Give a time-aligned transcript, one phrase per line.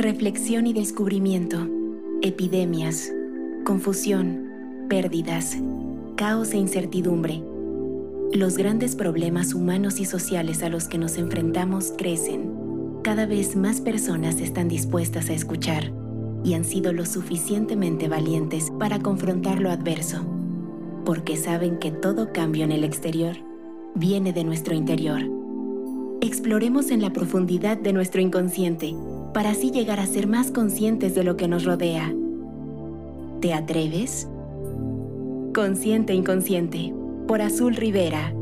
[0.00, 1.66] Reflexión y descubrimiento.
[2.22, 3.12] Epidemias.
[3.64, 4.44] Confusión.
[4.88, 5.58] Pérdidas.
[6.14, 7.42] Caos e incertidumbre.
[8.32, 12.54] Los grandes problemas humanos y sociales a los que nos enfrentamos crecen.
[13.02, 15.92] Cada vez más personas están dispuestas a escuchar
[16.44, 20.24] y han sido lo suficientemente valientes para confrontar lo adverso,
[21.04, 23.36] porque saben que todo cambio en el exterior
[23.96, 25.22] viene de nuestro interior.
[26.20, 28.94] Exploremos en la profundidad de nuestro inconsciente
[29.38, 32.12] para así llegar a ser más conscientes de lo que nos rodea.
[33.40, 34.26] ¿Te atreves?
[35.54, 36.92] Consciente Inconsciente,
[37.28, 38.34] por Azul Rivera.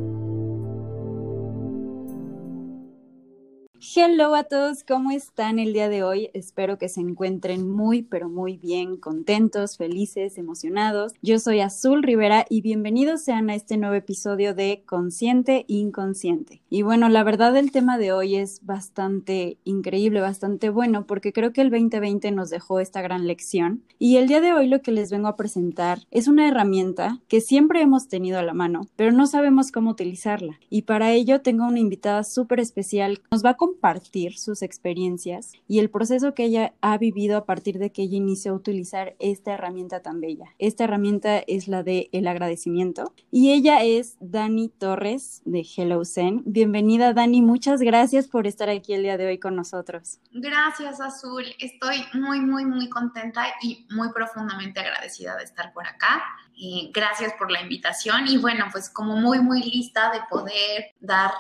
[3.95, 6.31] Hello a todos, ¿cómo están el día de hoy?
[6.33, 11.13] Espero que se encuentren muy, pero muy bien, contentos, felices, emocionados.
[11.21, 16.63] Yo soy Azul Rivera y bienvenidos sean a este nuevo episodio de Consciente Inconsciente.
[16.69, 21.53] Y bueno, la verdad el tema de hoy es bastante increíble, bastante bueno, porque creo
[21.53, 23.85] que el 2020 nos dejó esta gran lección.
[24.01, 27.41] Y el día de hoy lo que les vengo a presentar es una herramienta que
[27.41, 30.59] siempre hemos tenido a la mano, pero no sabemos cómo utilizarla.
[30.69, 33.21] Y para ello tengo una invitada súper especial.
[33.31, 37.79] Nos va a compartir sus experiencias y el proceso que ella ha vivido a partir
[37.79, 40.47] de que ella inició a utilizar esta herramienta tan bella.
[40.59, 46.43] Esta herramienta es la de el agradecimiento y ella es Dani Torres de Hello Zen.
[46.67, 50.19] Bienvenida Dani, muchas gracias por estar aquí el día de hoy con nosotros.
[50.33, 56.25] Gracias Azul, estoy muy muy muy contenta y muy profundamente agradecida de estar por acá.
[56.93, 61.35] Gracias por la invitación y bueno, pues como muy, muy lista de poder dar,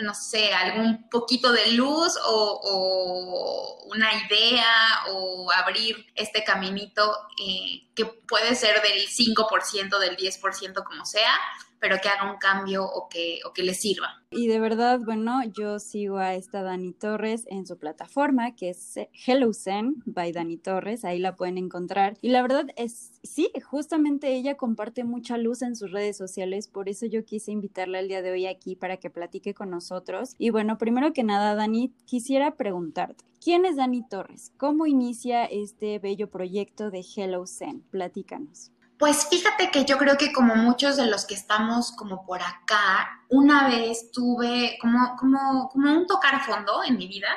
[0.00, 4.64] no sé, algún poquito de luz o, una idea
[5.12, 7.12] o abrir este caminito
[7.44, 11.34] eh, que puede ser del 5%, del 10%, como sea,
[11.80, 14.22] pero que haga un cambio o que, o que le sirva.
[14.32, 18.94] Y de verdad, bueno, yo sigo a esta Dani Torres en su plataforma, que es
[19.26, 22.16] Hello Zen by Dani Torres, ahí la pueden encontrar.
[22.20, 26.88] Y la verdad es, sí, justamente ella comparte mucha luz en sus redes sociales, por
[26.88, 30.36] eso yo quise invitarla el día de hoy aquí para que platique con nosotros.
[30.38, 34.52] Y bueno, primero que nada, Dani, quisiera preguntarte, ¿quién es Dani Torres?
[34.58, 37.80] ¿Cómo inicia este bello proyecto de Hello Zen?
[37.90, 38.70] Platícanos.
[39.00, 43.24] Pues fíjate que yo creo que como muchos de los que estamos como por acá,
[43.30, 47.28] una vez tuve como, como, como un tocar fondo en mi vida.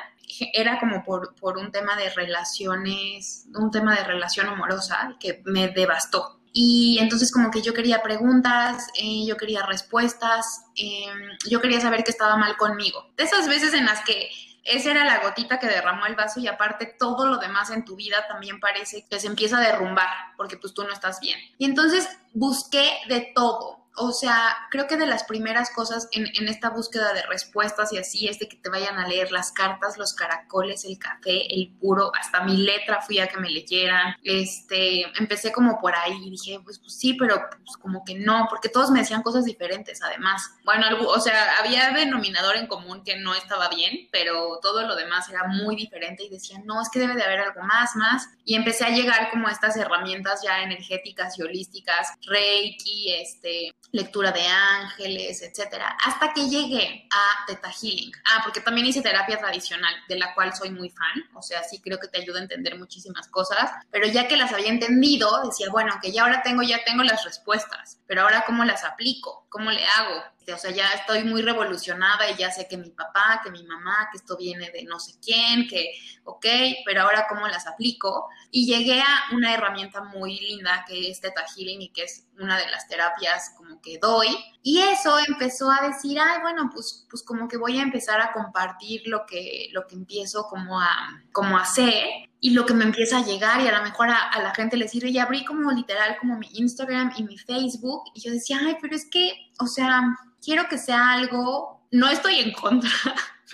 [0.52, 5.68] Era como por, por un tema de relaciones, un tema de relación amorosa que me
[5.68, 6.38] devastó.
[6.52, 12.04] Y entonces como que yo quería preguntas, eh, yo quería respuestas, em, yo quería saber
[12.04, 13.06] qué estaba mal conmigo.
[13.16, 14.28] De esas veces en las que
[14.64, 17.96] esa era la gotita que derramó el vaso y aparte todo lo demás en tu
[17.96, 21.38] vida también parece que se empieza a derrumbar porque pues tú no estás bien.
[21.58, 26.48] Y entonces busqué de todo, o sea, creo que de las primeras cosas en, en,
[26.48, 29.98] esta búsqueda de respuestas y así es de que te vayan a leer las cartas,
[29.98, 34.16] los caracoles, el café, el puro, hasta mi letra fui a que me leyeran.
[34.24, 38.46] Este, empecé como por ahí y dije, pues, pues sí, pero pues como que no,
[38.50, 40.50] porque todos me decían cosas diferentes además.
[40.64, 44.96] Bueno, algo, o sea, había denominador en común que no estaba bien, pero todo lo
[44.96, 48.28] demás era muy diferente y decían, no, es que debe de haber algo más, más.
[48.44, 54.46] Y empecé a llegar como estas herramientas ya energéticas y holísticas, Reiki, este, lectura de
[54.46, 58.12] ángeles, etcétera, hasta que llegué a Theta Healing.
[58.24, 61.80] Ah, porque también hice terapia tradicional, de la cual soy muy fan, o sea, sí
[61.80, 65.68] creo que te ayuda a entender muchísimas cosas, pero ya que las había entendido, decía,
[65.70, 69.70] bueno, que ya ahora tengo, ya tengo las respuestas, pero ahora cómo las aplico, cómo
[69.70, 70.22] le hago,
[70.52, 74.08] o sea, ya estoy muy revolucionada y ya sé que mi papá, que mi mamá,
[74.10, 75.92] que esto viene de no sé quién, que,
[76.24, 76.46] ok,
[76.84, 78.28] pero ahora cómo las aplico.
[78.50, 82.58] Y llegué a una herramienta muy linda que es Theta Healing y que es una
[82.58, 84.28] de las terapias como que doy.
[84.62, 88.32] Y eso empezó a decir, ay, bueno, pues, pues como que voy a empezar a
[88.32, 92.04] compartir lo que, lo que empiezo como a, como a hacer
[92.40, 94.76] y lo que me empieza a llegar y a lo mejor a, a, la gente
[94.76, 95.10] le sirve.
[95.10, 98.96] Y abrí como literal como mi Instagram y mi Facebook y yo decía, ay, pero
[98.96, 100.02] es que, o sea,
[100.42, 102.90] quiero que sea algo, no estoy en contra,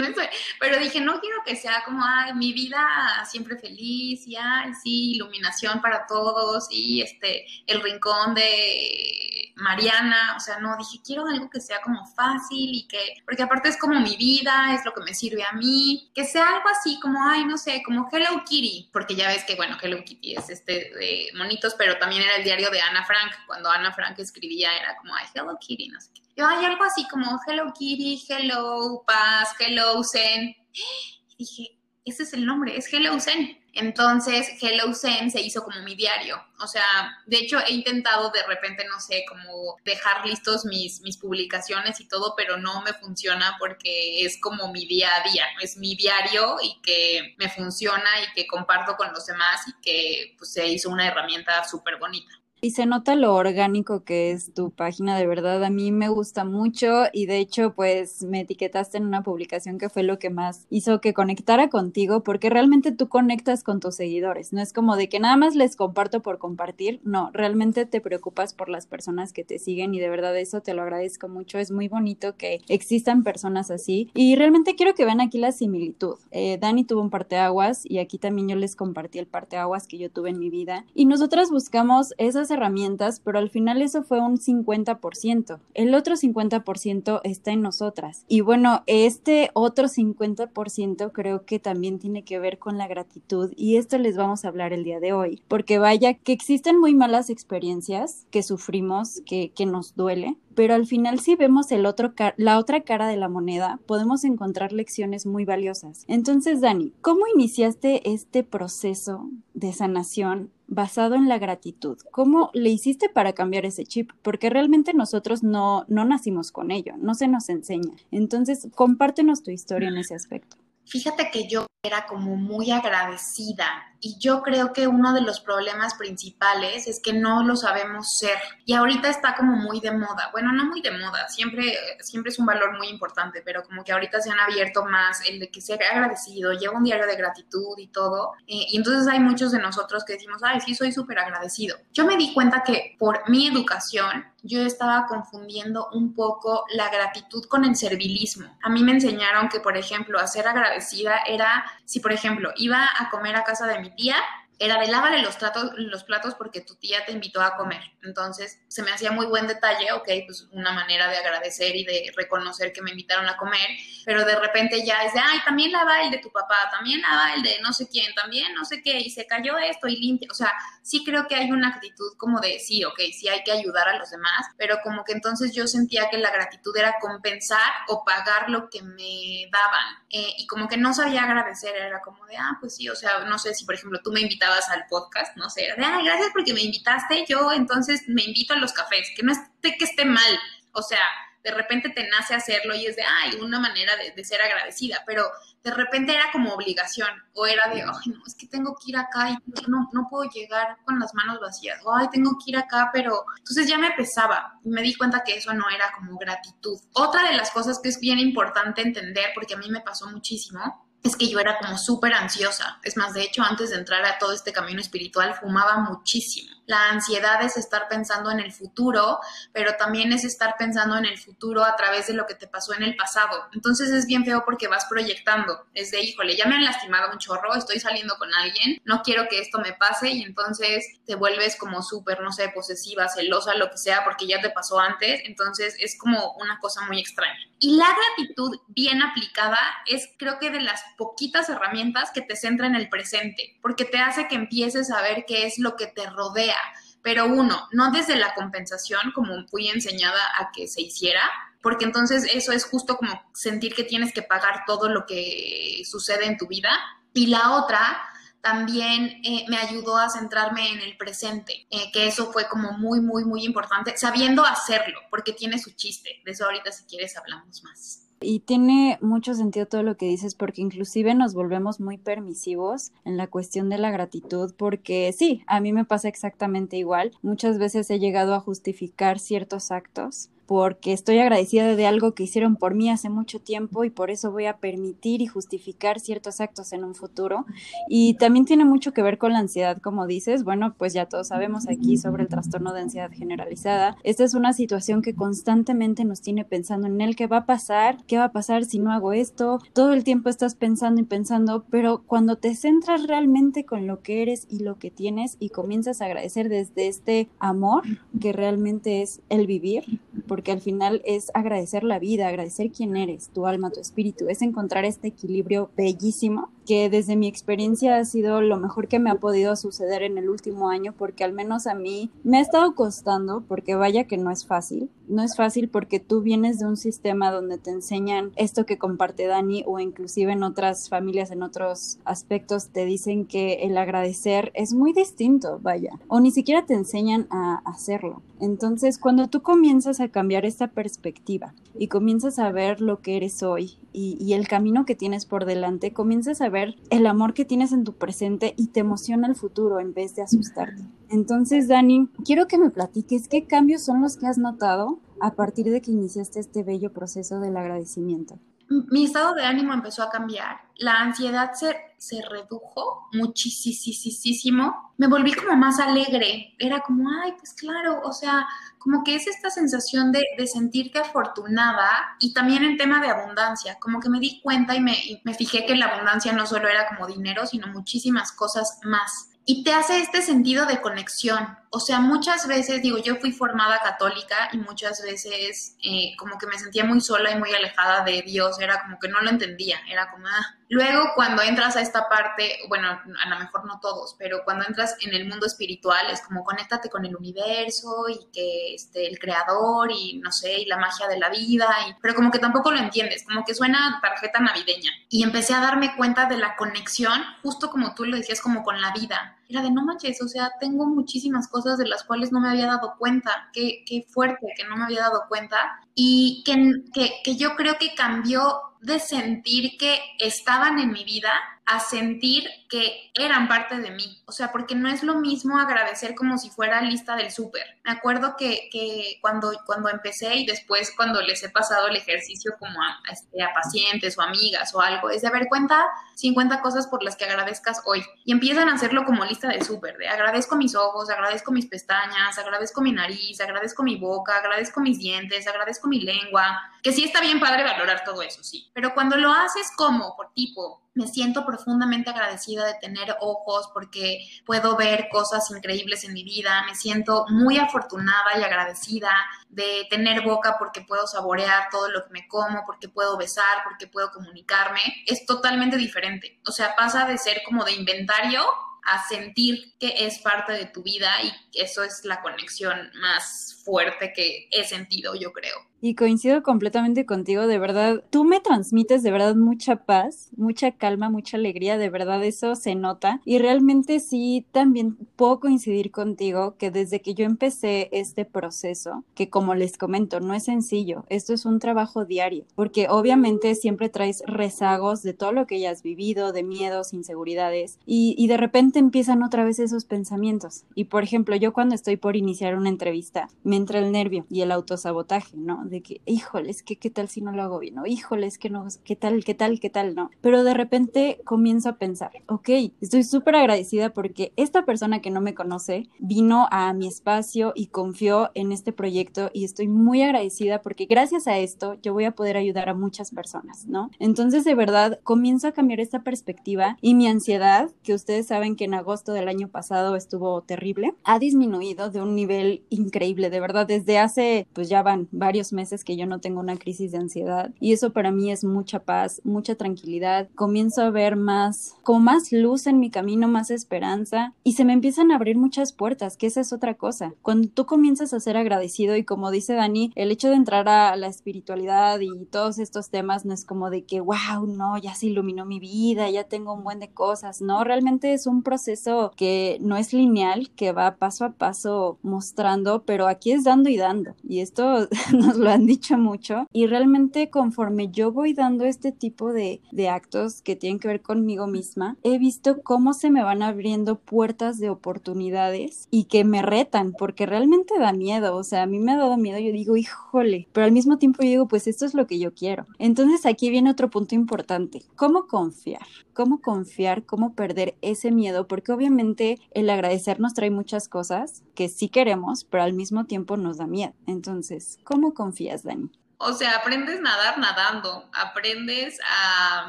[0.60, 5.12] pero dije, no quiero que sea como, ay, mi vida siempre feliz y, ay, sí,
[5.16, 11.48] iluminación para todos y este, el rincón de Mariana, o sea, no, dije, quiero algo
[11.50, 15.02] que sea como fácil y que, porque aparte es como mi vida, es lo que
[15.02, 18.90] me sirve a mí, que sea algo así como, ay, no sé, como Hello Kitty,
[18.92, 22.44] porque ya ves que, bueno, Hello Kitty es este de monitos, pero también era el
[22.44, 26.10] diario de Ana Frank, cuando Ana Frank escribía era como, ay, Hello Kitty, no sé
[26.14, 26.20] qué.
[26.40, 30.56] Yo, hay algo así como Hello Kitty, Hello Paz, Hello Zen.
[30.72, 33.62] Y dije, ese es el nombre, es Hello Zen.
[33.74, 36.42] Entonces, Hello Zen se hizo como mi diario.
[36.58, 36.82] O sea,
[37.26, 42.08] de hecho, he intentado de repente, no sé, como dejar listos mis, mis publicaciones y
[42.08, 45.44] todo, pero no me funciona porque es como mi día a día.
[45.60, 50.36] Es mi diario y que me funciona y que comparto con los demás y que
[50.38, 52.39] pues, se hizo una herramienta súper bonita.
[52.62, 56.44] Y se nota lo orgánico que es tu página, de verdad, a mí me gusta
[56.44, 60.66] mucho y de hecho pues me etiquetaste en una publicación que fue lo que más
[60.68, 65.08] hizo que conectara contigo porque realmente tú conectas con tus seguidores, no es como de
[65.08, 69.42] que nada más les comparto por compartir, no, realmente te preocupas por las personas que
[69.42, 73.22] te siguen y de verdad eso te lo agradezco mucho, es muy bonito que existan
[73.22, 76.16] personas así y realmente quiero que vean aquí la similitud.
[76.30, 80.10] Eh, Dani tuvo un parteaguas y aquí también yo les compartí el parteaguas que yo
[80.10, 84.38] tuve en mi vida y nosotras buscamos esas herramientas, pero al final eso fue un
[84.38, 85.58] 50%.
[85.74, 88.24] El otro 50% está en nosotras.
[88.28, 93.76] Y bueno, este otro 50% creo que también tiene que ver con la gratitud y
[93.76, 97.30] esto les vamos a hablar el día de hoy, porque vaya que existen muy malas
[97.30, 102.58] experiencias que sufrimos, que, que nos duele, pero al final si vemos el otro la
[102.58, 106.04] otra cara de la moneda, podemos encontrar lecciones muy valiosas.
[106.08, 109.30] Entonces, Dani, ¿cómo iniciaste este proceso
[109.60, 111.98] de sanación basado en la gratitud.
[112.10, 114.10] ¿Cómo le hiciste para cambiar ese chip?
[114.22, 117.92] Porque realmente nosotros no, no nacimos con ello, no se nos enseña.
[118.10, 120.56] Entonces, compártenos tu historia en ese aspecto.
[120.86, 125.94] Fíjate que yo era como muy agradecida y yo creo que uno de los problemas
[125.94, 130.52] principales es que no lo sabemos ser y ahorita está como muy de moda, bueno,
[130.52, 134.20] no muy de moda, siempre, siempre es un valor muy importante, pero como que ahorita
[134.20, 137.88] se han abierto más el de que ser agradecido, lleva un diario de gratitud y
[137.88, 141.76] todo, eh, y entonces hay muchos de nosotros que decimos, ay, sí, soy súper agradecido.
[141.92, 147.44] Yo me di cuenta que por mi educación yo estaba confundiendo un poco la gratitud
[147.44, 148.56] con el servilismo.
[148.62, 152.88] A mí me enseñaron que, por ejemplo, a ser agradecida era si, por ejemplo, iba
[152.98, 154.16] a comer a casa de mi tía,
[154.60, 155.38] era de lávale los,
[155.78, 157.80] los platos porque tu tía te invitó a comer.
[158.02, 162.12] Entonces se me hacía muy buen detalle, ok, pues una manera de agradecer y de
[162.14, 163.66] reconocer que me invitaron a comer,
[164.04, 167.32] pero de repente ya es de, ay, también lava el de tu papá, también lava
[167.34, 170.28] el de no sé quién, también no sé qué, y se cayó esto y limpia.
[170.30, 170.52] O sea,
[170.82, 173.96] sí creo que hay una actitud como de, sí, ok, sí hay que ayudar a
[173.96, 178.50] los demás, pero como que entonces yo sentía que la gratitud era compensar o pagar
[178.50, 180.04] lo que me daban.
[180.10, 183.20] Eh, y como que no sabía agradecer, era como de, ah, pues sí, o sea,
[183.20, 186.30] no sé si por ejemplo tú me invitabas al podcast, no sé, de, ay, gracias
[186.32, 190.04] porque me invitaste, yo entonces me invito a los cafés, que no esté que esté
[190.04, 190.38] mal,
[190.72, 190.98] o sea,
[191.42, 195.24] de repente te nace hacerlo y es de, ay, una manera de, ser agradecida, pero
[195.62, 197.08] de repente era como obligación.
[197.34, 199.36] O era de, ay, no, es que tengo que ir acá y
[199.68, 203.24] no, no puedo llegar con las manos vacías, o ay, tengo que ir acá, pero
[203.38, 204.58] entonces ya me pesaba.
[204.64, 206.78] Y me di cuenta que eso no era como gratitud.
[206.92, 210.89] Otra de las cosas que es bien importante entender, porque a mí me pasó muchísimo,
[211.02, 212.78] es que yo era como súper ansiosa.
[212.82, 216.50] Es más, de hecho, antes de entrar a todo este camino espiritual, fumaba muchísimo.
[216.66, 219.18] La ansiedad es estar pensando en el futuro,
[219.52, 222.74] pero también es estar pensando en el futuro a través de lo que te pasó
[222.74, 223.48] en el pasado.
[223.52, 225.66] Entonces es bien feo porque vas proyectando.
[225.74, 229.26] Es de, híjole, ya me han lastimado un chorro, estoy saliendo con alguien, no quiero
[229.28, 233.70] que esto me pase y entonces te vuelves como súper, no sé, posesiva, celosa, lo
[233.70, 235.22] que sea, porque ya te pasó antes.
[235.24, 237.40] Entonces es como una cosa muy extraña.
[237.58, 242.66] Y la gratitud bien aplicada es creo que de las poquitas herramientas que te centra
[242.66, 246.04] en el presente, porque te hace que empieces a ver qué es lo que te
[246.10, 246.58] rodea.
[247.00, 251.22] Pero uno, no desde la compensación, como fui enseñada a que se hiciera,
[251.62, 256.26] porque entonces eso es justo como sentir que tienes que pagar todo lo que sucede
[256.26, 256.68] en tu vida.
[257.14, 257.98] Y la otra,
[258.42, 263.00] también eh, me ayudó a centrarme en el presente, eh, que eso fue como muy,
[263.00, 266.20] muy, muy importante, sabiendo hacerlo, porque tiene su chiste.
[266.26, 268.09] De eso ahorita si quieres hablamos más.
[268.22, 273.16] Y tiene mucho sentido todo lo que dices porque inclusive nos volvemos muy permisivos en
[273.16, 277.12] la cuestión de la gratitud porque sí, a mí me pasa exactamente igual.
[277.22, 282.56] Muchas veces he llegado a justificar ciertos actos porque estoy agradecida de algo que hicieron
[282.56, 286.72] por mí hace mucho tiempo y por eso voy a permitir y justificar ciertos actos
[286.72, 287.46] en un futuro.
[287.88, 290.42] Y también tiene mucho que ver con la ansiedad, como dices.
[290.42, 293.96] Bueno, pues ya todos sabemos aquí sobre el trastorno de ansiedad generalizada.
[294.02, 297.98] Esta es una situación que constantemente nos tiene pensando en el que va a pasar,
[298.08, 299.60] qué va a pasar si no hago esto.
[299.72, 304.22] Todo el tiempo estás pensando y pensando, pero cuando te centras realmente con lo que
[304.22, 307.84] eres y lo que tienes y comienzas a agradecer desde este amor
[308.20, 313.30] que realmente es el vivir, porque al final es agradecer la vida, agradecer quién eres,
[313.30, 318.40] tu alma, tu espíritu, es encontrar este equilibrio bellísimo que desde mi experiencia ha sido
[318.42, 321.74] lo mejor que me ha podido suceder en el último año, porque al menos a
[321.74, 324.88] mí me ha estado costando, porque vaya que no es fácil.
[325.08, 329.26] No es fácil porque tú vienes de un sistema donde te enseñan esto que comparte
[329.26, 334.72] Dani o inclusive en otras familias, en otros aspectos, te dicen que el agradecer es
[334.72, 338.22] muy distinto, vaya, o ni siquiera te enseñan a hacerlo.
[338.40, 343.42] Entonces, cuando tú comienzas a cambiar esta perspectiva y comienzas a ver lo que eres
[343.42, 346.59] hoy y, el camino que tienes por delante, comienzas a ver
[346.90, 350.22] el amor que tienes en tu presente y te emociona el futuro en vez de
[350.22, 350.82] asustarte.
[351.08, 355.70] Entonces, Dani, quiero que me platiques qué cambios son los que has notado a partir
[355.70, 358.38] de que iniciaste este bello proceso del agradecimiento
[358.70, 365.32] mi estado de ánimo empezó a cambiar, la ansiedad se, se redujo muchísimo, me volví
[365.32, 368.46] como más alegre, era como, ay, pues claro, o sea,
[368.78, 373.76] como que es esta sensación de, de sentirte afortunada y también en tema de abundancia,
[373.80, 376.68] como que me di cuenta y me, y me fijé que la abundancia no solo
[376.68, 379.30] era como dinero, sino muchísimas cosas más.
[379.44, 381.59] Y te hace este sentido de conexión.
[381.72, 386.48] O sea, muchas veces, digo, yo fui formada católica y muchas veces eh, como que
[386.48, 389.78] me sentía muy sola y muy alejada de Dios, era como que no lo entendía,
[389.88, 390.56] era como, ah.
[390.68, 394.96] Luego, cuando entras a esta parte, bueno, a lo mejor no todos, pero cuando entras
[395.00, 399.92] en el mundo espiritual, es como conéctate con el universo y que este, el creador
[399.92, 402.78] y no sé, y la magia de la vida, y, pero como que tampoco lo
[402.78, 404.90] entiendes, como que suena tarjeta navideña.
[405.08, 408.80] Y empecé a darme cuenta de la conexión, justo como tú lo decías, como con
[408.80, 412.40] la vida era de no manches, o sea, tengo muchísimas cosas de las cuales no
[412.40, 415.56] me había dado cuenta, qué, qué fuerte que no me había dado cuenta
[415.94, 421.32] y que, que, que yo creo que cambió de sentir que estaban en mi vida
[421.70, 424.20] a sentir que eran parte de mí.
[424.26, 427.62] O sea, porque no es lo mismo agradecer como si fuera lista del súper.
[427.84, 432.54] Me acuerdo que, que, cuando, cuando empecé y después cuando les he pasado el ejercicio
[432.58, 436.88] como a, este, a pacientes o amigas o algo, es de haber cuenta 50 cosas
[436.88, 438.02] por las que agradezcas hoy.
[438.24, 442.36] Y empiezan a hacerlo como lista del súper, de agradezco mis ojos, agradezco mis pestañas,
[442.36, 447.20] agradezco mi nariz, agradezco mi boca, agradezco mis dientes, agradezco mi lengua, que sí está
[447.20, 448.70] bien padre valorar todo eso, sí.
[448.72, 454.26] Pero cuando lo haces como, por tipo, me siento profundamente agradecida de tener ojos porque
[454.44, 459.10] puedo ver cosas increíbles en mi vida, me siento muy afortunada y agradecida
[459.48, 463.86] de tener boca porque puedo saborear todo lo que me como, porque puedo besar, porque
[463.86, 466.40] puedo comunicarme, es totalmente diferente.
[466.46, 468.42] O sea, pasa de ser como de inventario
[468.82, 474.12] a sentir que es parte de tu vida y eso es la conexión más fuerte
[474.12, 475.69] que he sentido, yo creo.
[475.80, 481.08] Y coincido completamente contigo, de verdad, tú me transmites de verdad mucha paz, mucha calma,
[481.08, 483.20] mucha alegría, de verdad eso se nota.
[483.24, 489.30] Y realmente sí, también puedo coincidir contigo que desde que yo empecé este proceso, que
[489.30, 494.22] como les comento, no es sencillo, esto es un trabajo diario, porque obviamente siempre traes
[494.26, 498.78] rezagos de todo lo que ya has vivido, de miedos, inseguridades, y, y de repente
[498.78, 500.64] empiezan otra vez esos pensamientos.
[500.74, 504.42] Y por ejemplo, yo cuando estoy por iniciar una entrevista, me entra el nervio y
[504.42, 505.69] el autosabotaje, ¿no?
[505.70, 508.66] De que, híjoles, que qué tal si no lo hago bien, o híjoles, que no,
[508.84, 510.10] qué tal, qué tal, qué tal, no.
[510.20, 512.48] Pero de repente comienzo a pensar, ok,
[512.80, 517.66] estoy súper agradecida porque esta persona que no me conoce vino a mi espacio y
[517.66, 522.12] confió en este proyecto y estoy muy agradecida porque gracias a esto yo voy a
[522.12, 523.90] poder ayudar a muchas personas, ¿no?
[523.98, 528.64] Entonces, de verdad, comienzo a cambiar esta perspectiva y mi ansiedad, que ustedes saben que
[528.64, 533.66] en agosto del año pasado estuvo terrible, ha disminuido de un nivel increíble, de verdad,
[533.66, 537.50] desde hace, pues ya van varios meses que yo no tengo una crisis de ansiedad
[537.60, 540.28] y eso para mí es mucha paz, mucha tranquilidad.
[540.34, 544.72] Comienzo a ver más, como más luz en mi camino, más esperanza y se me
[544.72, 547.12] empiezan a abrir muchas puertas, que esa es otra cosa.
[547.22, 550.96] Cuando tú comienzas a ser agradecido y como dice Dani, el hecho de entrar a
[550.96, 555.06] la espiritualidad y todos estos temas no es como de que, wow, no, ya se
[555.06, 559.58] iluminó mi vida, ya tengo un buen de cosas, no, realmente es un proceso que
[559.60, 564.14] no es lineal, que va paso a paso mostrando, pero aquí es dando y dando.
[564.26, 569.32] Y esto nos lo han dicho mucho y realmente conforme yo voy dando este tipo
[569.32, 573.42] de, de actos que tienen que ver conmigo misma, he visto cómo se me van
[573.42, 578.66] abriendo puertas de oportunidades y que me retan porque realmente da miedo, o sea, a
[578.66, 581.66] mí me ha dado miedo, yo digo, híjole, pero al mismo tiempo yo digo, pues
[581.66, 582.66] esto es lo que yo quiero.
[582.78, 585.86] Entonces aquí viene otro punto importante, ¿cómo confiar?
[586.12, 587.06] ¿Cómo confiar?
[587.06, 588.46] ¿Cómo perder ese miedo?
[588.46, 593.36] Porque obviamente el agradecer nos trae muchas cosas que sí queremos, pero al mismo tiempo
[593.36, 593.94] nos da miedo.
[594.06, 595.39] Entonces, ¿cómo confiar?
[595.40, 595.90] Confías, Dani?
[596.18, 599.68] O sea, aprendes a nadar nadando, aprendes a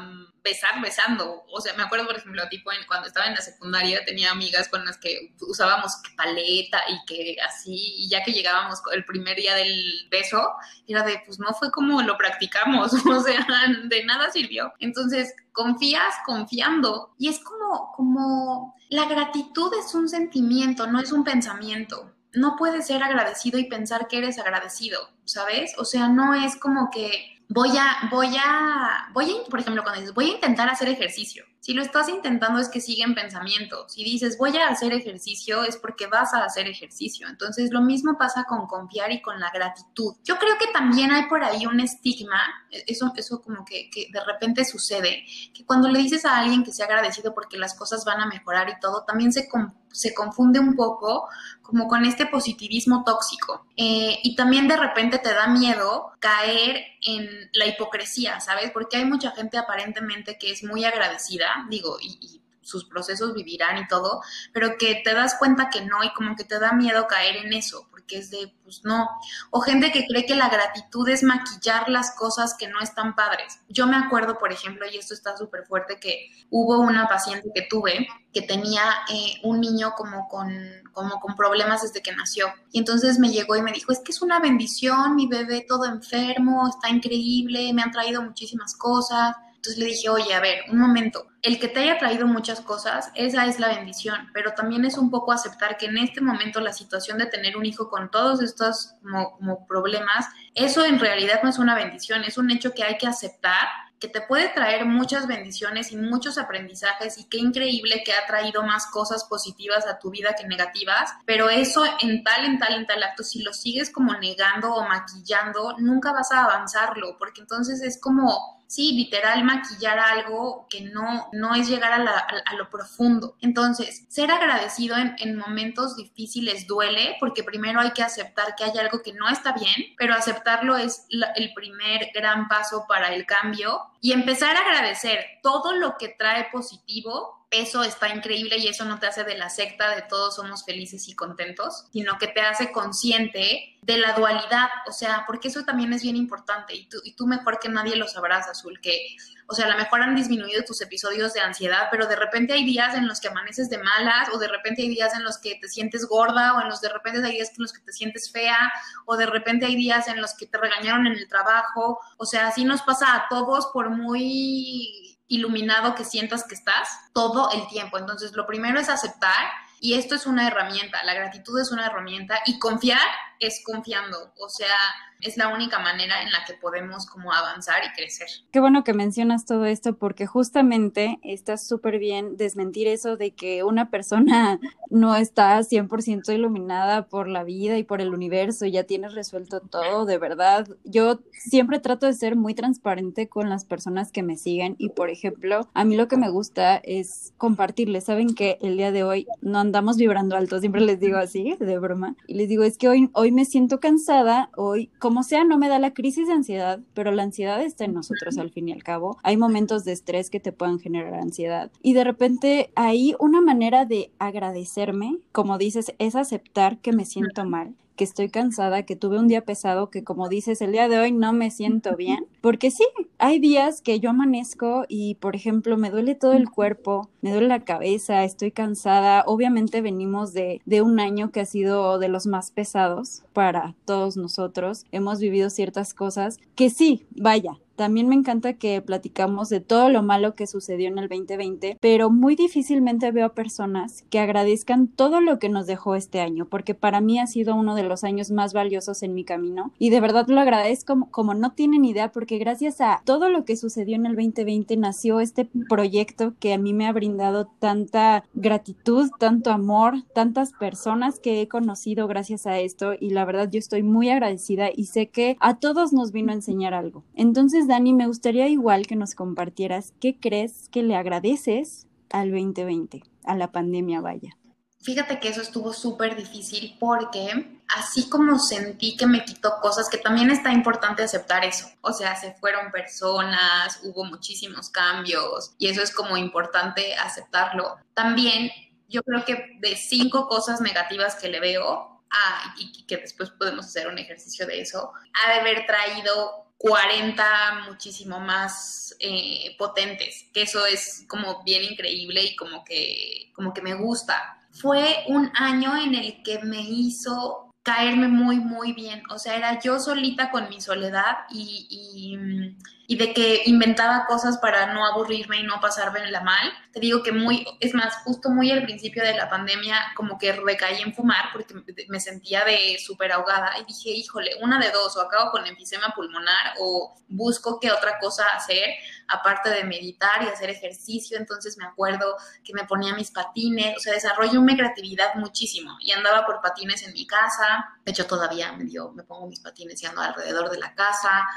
[0.00, 1.44] mm, besar besando.
[1.50, 4.84] O sea, me acuerdo, por ejemplo, tipo cuando estaba en la secundaria tenía amigas con
[4.84, 10.08] las que usábamos paleta y que así, y ya que llegábamos el primer día del
[10.10, 10.52] beso,
[10.86, 13.46] era de, pues no fue como lo practicamos, o sea,
[13.84, 14.74] de nada sirvió.
[14.78, 21.24] Entonces, confías confiando y es como, como, la gratitud es un sentimiento, no es un
[21.24, 22.12] pensamiento.
[22.34, 25.74] No puedes ser agradecido y pensar que eres agradecido, ¿sabes?
[25.78, 30.00] O sea, no es como que voy a, voy a, voy a, por ejemplo, cuando
[30.00, 31.44] dices, voy a intentar hacer ejercicio.
[31.62, 33.92] Si lo estás intentando es que siguen pensamientos.
[33.92, 37.28] Si dices, voy a hacer ejercicio, es porque vas a hacer ejercicio.
[37.28, 40.16] Entonces, lo mismo pasa con confiar y con la gratitud.
[40.24, 42.42] Yo creo que también hay por ahí un estigma,
[42.88, 46.72] eso, eso como que, que de repente sucede, que cuando le dices a alguien que
[46.72, 49.48] sea agradecido porque las cosas van a mejorar y todo, también se,
[49.92, 51.28] se confunde un poco
[51.62, 53.66] como con este positivismo tóxico.
[53.76, 58.72] Eh, y también de repente te da miedo caer en la hipocresía, ¿sabes?
[58.72, 63.86] Porque hay mucha gente aparentemente que es muy agradecida digo, y, sus procesos vivirán y
[63.88, 67.36] todo, pero que te das cuenta que no y como que te da miedo caer
[67.36, 69.08] en eso, porque es de, pues no.
[69.50, 73.58] O gente que cree que la gratitud es maquillar las cosas que no están padres.
[73.68, 77.66] Yo me acuerdo, por ejemplo, y esto está súper fuerte, que hubo una paciente que
[77.68, 78.82] tuve que tenía
[79.12, 80.50] eh, un niño como con,
[80.94, 82.46] como con problemas desde que nació.
[82.70, 85.84] Y entonces me llegó y me dijo, es que es una bendición, mi bebé todo
[85.84, 90.78] enfermo, está increíble, me han traído muchísimas cosas entonces le dije, oye, a ver, un
[90.80, 94.98] momento, el que te haya traído muchas cosas, esa es la bendición, pero también es
[94.98, 98.42] un poco aceptar que en este momento la situación de tener un hijo con todos
[98.42, 98.96] estos
[99.38, 100.26] como, problemas,
[100.56, 103.68] eso en realidad no es una bendición, es un hecho que hay que aceptar
[104.00, 108.64] que te puede traer muchas bendiciones y muchos aprendizajes y qué increíble que ha traído
[108.64, 112.86] más cosas positivas a tu vida que negativas, pero eso en tal, en tal, en
[112.88, 117.80] tal acto, si lo sigues como negando o maquillando, nunca vas a avanzarlo, porque entonces
[117.80, 123.36] es como sí, literal maquillar algo que no, no es llegar a, lo profundo.
[123.42, 129.02] Entonces, ser agradecido en, momentos difíciles duele porque primero hay que aceptar que hay algo
[129.02, 134.12] que no está bien, pero aceptarlo es el primer gran paso para el cambio y
[134.12, 139.06] empezar a agradecer todo lo que trae positivo eso está increíble y eso no te
[139.06, 143.72] hace de la secta de todos somos felices y contentos, sino que te hace consciente
[143.82, 147.26] de la dualidad, o sea, porque eso también es bien importante y tú, y tú
[147.26, 149.16] mejor que nadie lo sabrás, Azul, que,
[149.48, 152.64] o sea, a lo mejor han disminuido tus episodios de ansiedad, pero de repente hay
[152.64, 155.56] días en los que amaneces de malas o de repente hay días en los que
[155.56, 158.30] te sientes gorda o en los de repente hay días en los que te sientes
[158.30, 158.72] fea
[159.04, 162.46] o de repente hay días en los que te regañaron en el trabajo, o sea,
[162.46, 165.01] así nos pasa a todos por muy
[165.32, 167.98] iluminado que sientas que estás todo el tiempo.
[167.98, 169.46] Entonces, lo primero es aceptar
[169.80, 173.00] y esto es una herramienta, la gratitud es una herramienta y confiar
[173.42, 174.76] es confiando, o sea,
[175.22, 178.28] es la única manera en la que podemos como avanzar y crecer.
[178.50, 183.62] Qué bueno que mencionas todo esto porque justamente está súper bien desmentir eso de que
[183.62, 184.58] una persona
[184.90, 190.06] no está 100% iluminada por la vida y por el universo ya tienes resuelto todo,
[190.06, 190.66] de verdad.
[190.84, 195.08] Yo siempre trato de ser muy transparente con las personas que me siguen y por
[195.08, 199.26] ejemplo, a mí lo que me gusta es compartirles, saben que el día de hoy
[199.40, 202.88] no andamos vibrando alto, siempre les digo así, de broma, y les digo, es que
[202.88, 206.80] hoy, hoy me siento cansada, hoy como sea no me da la crisis de ansiedad,
[206.92, 209.16] pero la ansiedad está en nosotros al fin y al cabo.
[209.22, 211.70] Hay momentos de estrés que te puedan generar ansiedad.
[211.82, 217.46] Y de repente hay una manera de agradecerme, como dices, es aceptar que me siento
[217.46, 220.98] mal que estoy cansada, que tuve un día pesado, que como dices, el día de
[220.98, 222.84] hoy no me siento bien, porque sí,
[223.18, 227.48] hay días que yo amanezco y, por ejemplo, me duele todo el cuerpo, me duele
[227.48, 232.26] la cabeza, estoy cansada, obviamente venimos de, de un año que ha sido de los
[232.26, 238.52] más pesados para todos nosotros, hemos vivido ciertas cosas que sí, vaya, también me encanta
[238.52, 243.26] que platicamos de todo lo malo que sucedió en el 2020, pero muy difícilmente veo
[243.26, 247.26] a personas que agradezcan todo lo que nos dejó este año, porque para mí ha
[247.26, 251.08] sido uno de los años más valiosos en mi camino y de verdad lo agradezco
[251.10, 255.18] como, no tienen idea, porque gracias a todo lo que sucedió en el 2020 nació
[255.18, 261.40] este proyecto que a mí me ha brindado tanta gratitud, tanto amor, tantas personas que
[261.40, 265.36] he conocido gracias a esto y la verdad yo estoy muy agradecida y sé que
[265.40, 267.02] a todos nos vino a enseñar algo.
[267.16, 273.02] Entonces, Dani, me gustaría igual que nos compartieras qué crees que le agradeces al 2020,
[273.24, 274.36] a la pandemia, vaya.
[274.82, 279.96] Fíjate que eso estuvo súper difícil porque así como sentí que me quitó cosas, que
[279.96, 281.66] también está importante aceptar eso.
[281.80, 287.78] O sea, se fueron personas, hubo muchísimos cambios y eso es como importante aceptarlo.
[287.94, 288.50] También
[288.86, 293.64] yo creo que de cinco cosas negativas que le veo, ah, y que después podemos
[293.64, 300.42] hacer un ejercicio de eso, ha de haber traído 40 muchísimo más eh, potentes, que
[300.42, 304.38] eso es como bien increíble y como que, como que me gusta.
[304.52, 309.02] Fue un año en el que me hizo caerme muy, muy bien.
[309.10, 312.56] O sea, era yo solita con mi soledad y, y,
[312.92, 316.52] y, de que inventaba cosas para no aburrirme y no pasarme la mal.
[316.72, 320.32] Te digo que muy, es más, justo muy al principio de la pandemia, como que
[320.32, 321.54] recaí en fumar porque
[321.88, 325.92] me sentía de súper ahogada y dije, híjole, una de dos, o acabo con enfisema
[325.94, 328.70] pulmonar o busco qué otra cosa hacer
[329.08, 333.80] aparte de meditar y hacer ejercicio, entonces me acuerdo que me ponía mis patines, o
[333.80, 338.52] sea, desarrollé mi creatividad muchísimo y andaba por patines en mi casa, de hecho todavía
[338.52, 341.28] me, dio, me pongo mis patines y ando alrededor de la casa,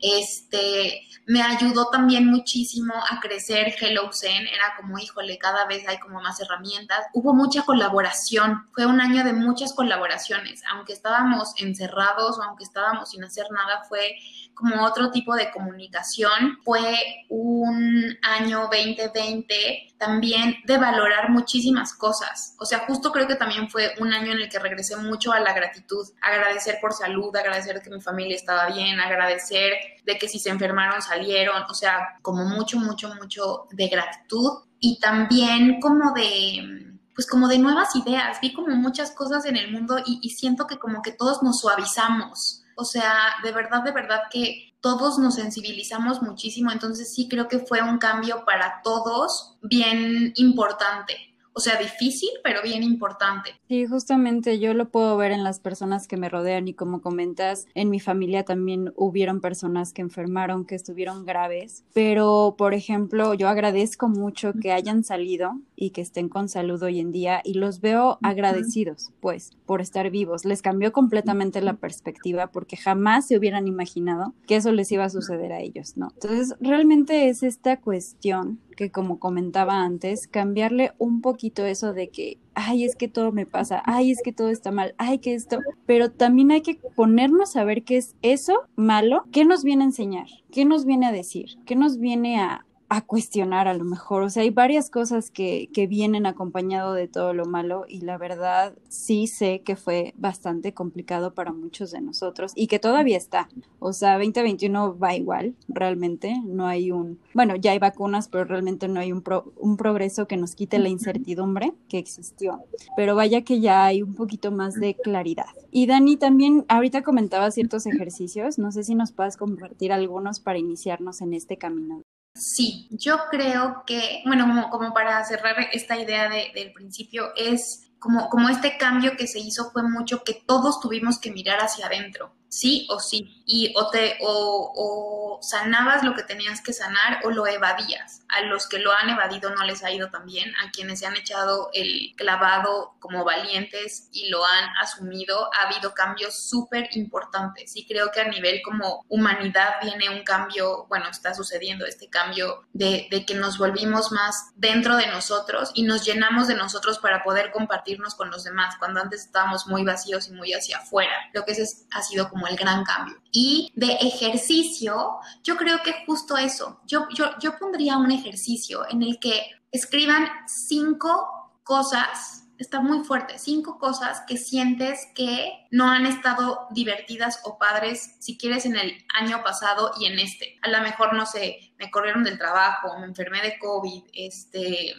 [0.00, 5.98] este, me ayudó también muchísimo a crecer Hello Zen, era como, híjole, cada vez hay
[5.98, 12.38] como más herramientas, hubo mucha colaboración, fue un año de muchas colaboraciones, aunque estábamos encerrados
[12.38, 14.16] o aunque estábamos sin hacer nada, fue
[14.54, 16.58] como otro tipo de comunicación.
[16.64, 22.54] Fue un año 2020 también de valorar muchísimas cosas.
[22.58, 25.40] O sea, justo creo que también fue un año en el que regresé mucho a
[25.40, 29.72] la gratitud, agradecer por salud, agradecer que mi familia estaba bien, agradecer
[30.04, 34.64] de que si se enfermaron salieron, o sea, como mucho, mucho, mucho de gratitud.
[34.80, 39.70] Y también como de pues como de nuevas ideas, vi como muchas cosas en el
[39.70, 42.64] mundo y, y siento que como que todos nos suavizamos.
[42.76, 47.58] O sea, de verdad, de verdad que todos nos sensibilizamos muchísimo, entonces sí creo que
[47.58, 53.50] fue un cambio para todos bien importante o sea, difícil, pero bien importante.
[53.68, 57.68] Sí, justamente yo lo puedo ver en las personas que me rodean y como comentas,
[57.74, 63.48] en mi familia también hubieron personas que enfermaron, que estuvieron graves, pero por ejemplo, yo
[63.48, 67.80] agradezco mucho que hayan salido y que estén con salud hoy en día y los
[67.80, 70.44] veo agradecidos, pues, por estar vivos.
[70.44, 75.10] Les cambió completamente la perspectiva porque jamás se hubieran imaginado que eso les iba a
[75.10, 76.08] suceder a ellos, ¿no?
[76.14, 82.38] Entonces, realmente es esta cuestión que como comentaba antes, cambiarle un poquito eso de que,
[82.54, 85.58] ay, es que todo me pasa, ay, es que todo está mal, ay, que esto,
[85.86, 89.86] pero también hay que ponernos a ver qué es eso malo, qué nos viene a
[89.86, 94.22] enseñar, qué nos viene a decir, qué nos viene a, a cuestionar a lo mejor.
[94.22, 98.18] O sea, hay varias cosas que, que, vienen acompañado de todo lo malo y la
[98.18, 103.48] verdad sí sé que fue bastante complicado para muchos de nosotros y que todavía está.
[103.78, 106.40] O sea, 2021 va igual, realmente.
[106.44, 109.22] No hay un, bueno, ya hay vacunas, pero realmente no hay un,
[109.56, 112.60] un progreso que nos quite la incertidumbre que existió.
[112.96, 115.46] Pero vaya que ya hay un poquito más de claridad.
[115.70, 118.58] Y Dani, también ahorita comentaba ciertos ejercicios.
[118.58, 122.02] No sé si nos puedas compartir algunos para iniciarnos en este camino.
[122.34, 127.92] Sí, yo creo que, bueno, como, como para cerrar esta idea de, del principio, es
[128.00, 131.86] como, como este cambio que se hizo fue mucho que todos tuvimos que mirar hacia
[131.86, 137.30] adentro sí o sí, y o, te, o, sanabas lo que tenías que sanar o
[137.30, 138.22] lo evadías.
[138.28, 141.06] A los que lo han evadido no les ha ido tan bien, a quienes se
[141.06, 147.76] han echado el clavado como valientes y lo han asumido, ha habido cambios súper importantes
[147.76, 152.66] y creo que a nivel como humanidad viene un cambio, bueno, está sucediendo este cambio
[152.72, 157.22] de, de que nos volvimos más dentro de nosotros y nos llenamos de nosotros para
[157.22, 161.12] poder compartirnos con los demás, cuando antes estábamos muy vacíos y muy hacia afuera.
[161.32, 163.16] Creo que ese ha sido como el gran cambio.
[163.32, 169.02] Y de ejercicio, yo creo que justo eso, yo, yo, yo pondría un ejercicio en
[169.02, 173.38] el que escriban cinco cosas está muy fuerte.
[173.38, 179.04] Cinco cosas que sientes que no han estado divertidas o padres, si quieres, en el
[179.14, 180.58] año pasado y en este.
[180.62, 184.94] A lo mejor, no sé, me corrieron del trabajo, me enfermé de COVID, este,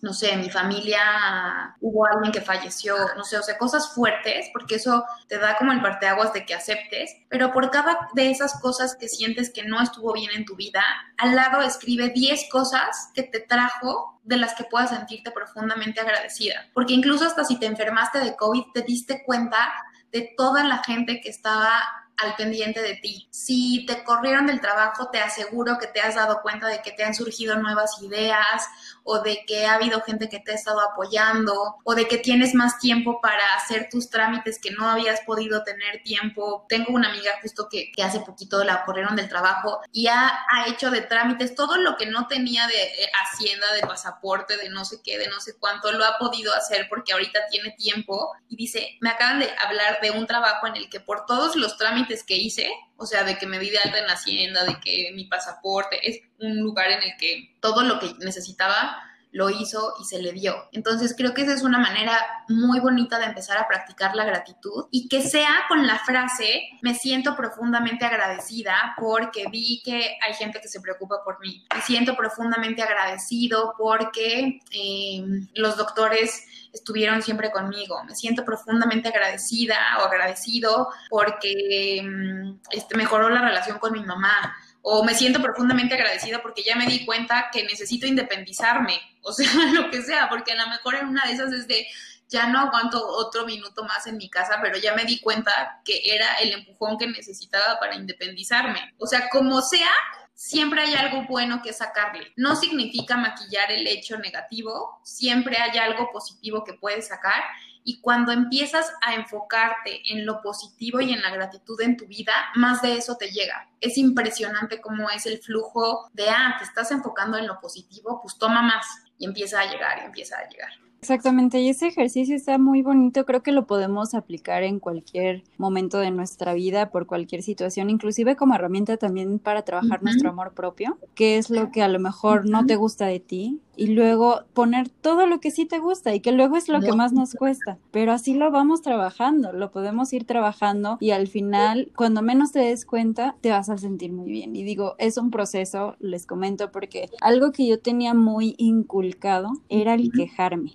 [0.00, 4.76] no sé, mi familia, hubo alguien que falleció, no sé, o sea, cosas fuertes, porque
[4.76, 8.96] eso te da como el parteaguas de que aceptes, pero por cada de esas cosas
[8.96, 10.84] que sientes que no estuvo bien en tu vida,
[11.18, 16.68] al lado escribe 10 cosas que te trajo de las que puedas sentirte profundamente agradecida,
[16.72, 19.72] porque incluso hasta si te enfermaste de COVID, te diste cuenta
[20.12, 23.28] de toda la gente que estaba al pendiente de ti.
[23.30, 27.04] Si te corrieron del trabajo, te aseguro que te has dado cuenta de que te
[27.04, 28.68] han surgido nuevas ideas
[29.04, 32.54] o de que ha habido gente que te ha estado apoyando o de que tienes
[32.54, 36.66] más tiempo para hacer tus trámites que no habías podido tener tiempo.
[36.68, 40.90] Tengo una amiga justo que, hace poquito la corrieron del trabajo y ha, ha, hecho
[40.90, 45.00] de trámites todo lo que no tenía de eh, hacienda, de pasaporte, de no sé
[45.04, 48.98] qué, de no sé cuánto, lo ha podido hacer porque ahorita tiene tiempo y dice,
[49.00, 52.36] me acaban de hablar de un trabajo en el que por todos los trámites que
[52.36, 55.24] hice, o sea, de que me di de alta en la hacienda, de que mi
[55.24, 60.20] pasaporte es un lugar en el que todo lo que necesitaba lo hizo y se
[60.20, 60.54] le dio.
[60.72, 62.18] Entonces creo que esa es una manera
[62.48, 66.94] muy bonita de empezar a practicar la gratitud y que sea con la frase, me
[66.94, 71.64] siento profundamente agradecida porque vi que hay gente que se preocupa por mí.
[71.74, 78.02] Me siento profundamente agradecido porque eh, los doctores estuvieron siempre conmigo.
[78.04, 84.54] Me siento profundamente agradecida o agradecido porque mm, este, mejoró la relación con mi mamá
[84.82, 89.46] o me siento profundamente agradecido porque ya me di cuenta que necesito independizarme, o sea,
[89.72, 91.86] lo que sea, porque a lo mejor en una de esas es de,
[92.28, 96.00] ya no aguanto otro minuto más en mi casa, pero ya me di cuenta que
[96.04, 98.94] era el empujón que necesitaba para independizarme.
[98.98, 99.90] O sea, como sea,
[100.34, 102.32] siempre hay algo bueno que sacarle.
[102.36, 107.42] No significa maquillar el hecho negativo, siempre hay algo positivo que puedes sacar
[107.84, 112.32] y cuando empiezas a enfocarte en lo positivo y en la gratitud en tu vida,
[112.54, 113.68] más de eso te llega.
[113.80, 118.38] Es impresionante cómo es el flujo de, ah, te estás enfocando en lo positivo, pues
[118.38, 118.86] toma más
[119.18, 120.70] y empieza a llegar y empieza a llegar.
[121.02, 125.98] Exactamente, y ese ejercicio está muy bonito, creo que lo podemos aplicar en cualquier momento
[125.98, 130.98] de nuestra vida, por cualquier situación, inclusive como herramienta también para trabajar nuestro amor propio,
[131.16, 134.90] que es lo que a lo mejor no te gusta de ti, y luego poner
[134.90, 137.78] todo lo que sí te gusta y que luego es lo que más nos cuesta,
[137.90, 142.60] pero así lo vamos trabajando, lo podemos ir trabajando y al final, cuando menos te
[142.60, 144.54] des cuenta, te vas a sentir muy bien.
[144.54, 149.94] Y digo, es un proceso, les comento, porque algo que yo tenía muy inculcado era
[149.94, 150.74] el quejarme.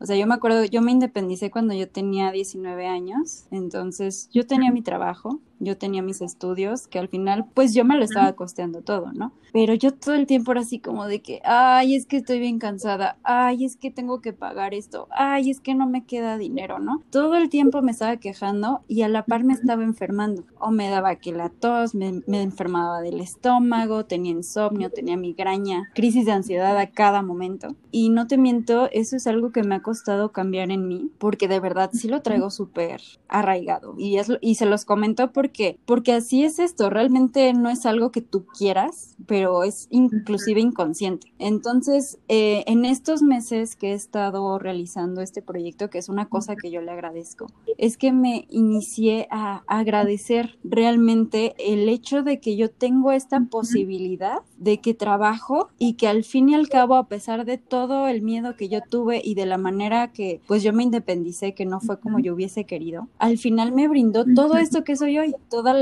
[0.00, 4.46] O sea, yo me acuerdo, yo me independicé cuando yo tenía 19 años, entonces yo
[4.46, 8.34] tenía mi trabajo, yo tenía mis estudios, que al final pues yo me lo estaba
[8.34, 9.32] costeando todo, ¿no?
[9.52, 12.58] Pero yo todo el tiempo era así como de que, ay, es que estoy bien
[12.58, 16.78] cansada, ay, es que tengo que pagar esto, ay, es que no me queda dinero,
[16.78, 17.02] ¿no?
[17.10, 20.44] Todo el tiempo me estaba quejando y a la par me estaba enfermando.
[20.58, 25.90] O me daba que la tos, me, me enfermaba del estómago, tenía insomnio, tenía migraña,
[25.94, 27.76] crisis de ansiedad a cada momento.
[27.90, 31.46] Y no te miento, eso es algo que me ha costado cambiar en mí, porque
[31.46, 33.94] de verdad sí lo traigo súper arraigado.
[33.96, 35.78] Y, es, y se los comento por qué?
[35.86, 41.32] Porque así es esto, realmente no es algo que tú quieras, pero es inclusive inconsciente.
[41.38, 46.56] Entonces, eh, en estos meses que he estado realizando este proyecto, que es una cosa
[46.56, 47.46] que yo le agradezco,
[47.78, 54.40] es que me inicié a agradecer realmente el hecho de que yo tengo esta posibilidad
[54.58, 58.22] de que trabajo y que al fin y al cabo, a pesar de todo el
[58.22, 59.75] miedo que yo tuve y de la manera
[60.12, 63.88] que pues yo me independicé, que no fue como yo hubiese querido, al final me
[63.88, 65.72] brindó todo esto que soy hoy todo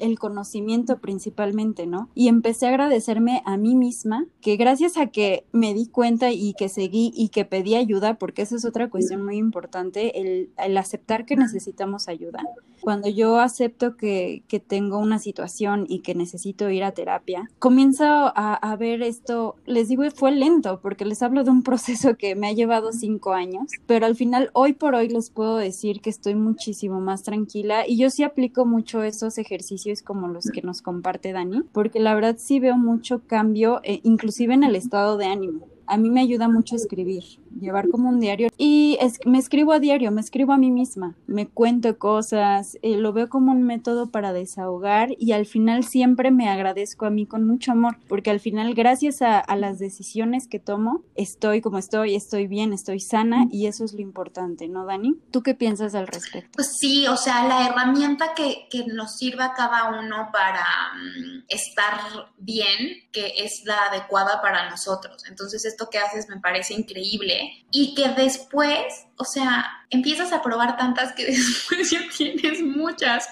[0.00, 2.08] el conocimiento principalmente, ¿no?
[2.14, 6.54] Y empecé a agradecerme a mí misma, que gracias a que me di cuenta y
[6.54, 10.76] que seguí y que pedí ayuda, porque esa es otra cuestión muy importante, el, el
[10.76, 12.40] aceptar que necesitamos ayuda.
[12.80, 18.04] Cuando yo acepto que, que, tengo una situación y que necesito ir a terapia, comienzo
[18.04, 22.34] a, a ver esto, les digo, fue lento, porque les hablo de un proceso que
[22.34, 26.10] me ha llevado cinco años, pero al final, hoy por hoy les puedo decir que
[26.10, 30.82] estoy muchísimo más tranquila y yo sí aplico mucho esos ejercicios como los que nos
[30.82, 35.26] comparte Dani, porque la verdad sí veo mucho cambio, eh, inclusive en el estado de
[35.26, 35.66] ánimo.
[35.86, 37.24] A mí me ayuda mucho escribir,
[37.60, 38.48] llevar como un diario.
[38.56, 42.96] Y es, me escribo a diario, me escribo a mí misma, me cuento cosas, eh,
[42.96, 47.26] lo veo como un método para desahogar y al final siempre me agradezco a mí
[47.26, 52.14] con mucho amor, porque al final gracias a, las decisiones que tomo, estoy como estoy,
[52.14, 55.14] estoy bien, estoy sana y eso es lo importante, ¿no, Dani?
[55.30, 56.50] ¿Tú qué piensas al respecto?
[56.54, 61.92] Pues sí, o sea, la herramienta que, que nos sirva cada uno para mm, estar
[62.38, 65.24] bien, que es la adecuada para nosotros.
[65.28, 70.76] Entonces, esto que haces me parece increíble y que después, o sea, empiezas a probar
[70.76, 73.28] tantas que después ya tienes muchas.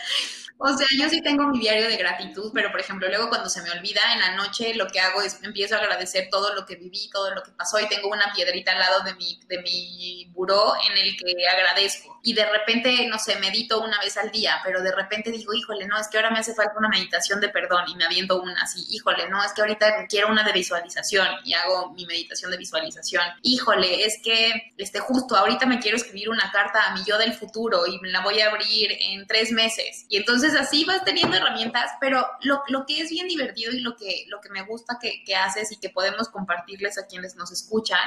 [0.63, 3.63] O sea, yo sí tengo mi diario de gratitud, pero por ejemplo, luego cuando se
[3.63, 6.77] me olvida en la noche, lo que hago es empiezo a agradecer todo lo que
[6.77, 10.27] viví, todo lo que pasó y tengo una piedrita al lado de mi, de mi
[10.33, 12.21] buró en el que agradezco.
[12.23, 15.87] Y de repente, no sé, medito una vez al día, pero de repente digo, híjole,
[15.87, 18.61] no, es que ahora me hace falta una meditación de perdón y me aviento una
[18.61, 22.59] así, híjole, no, es que ahorita quiero una de visualización y hago mi meditación de
[22.59, 23.25] visualización.
[23.43, 27.33] Híjole, es que este, justo ahorita me quiero escribir una carta a mi yo del
[27.33, 30.05] futuro y me la voy a abrir en tres meses.
[30.11, 33.97] Y entonces así vas teniendo herramientas, pero lo, lo, que es bien divertido y lo
[33.97, 37.53] que, lo que me gusta que, que haces y que podemos compartirles a quienes nos
[37.53, 38.01] escuchan,